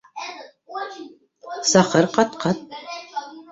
Саҡыр 1.73 2.09
ҡат-ҡат! 2.17 2.67